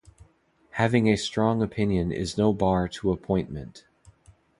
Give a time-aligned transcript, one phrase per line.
[0.71, 3.85] Having a strong opinion is no bar to appointment.